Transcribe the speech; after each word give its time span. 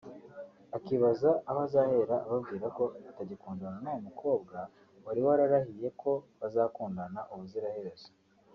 akibaza 0.77 1.29
aho 1.49 1.59
azahera 1.67 2.15
ababwira 2.25 2.67
ko 2.77 2.85
atagikundana 3.09 3.75
n'uwo 3.83 3.99
mukobwa 4.07 4.57
wari 5.05 5.21
wararahiye 5.27 5.87
ko 6.01 6.11
bazakundana 6.39 7.21
ubuziraherezo 7.33 8.09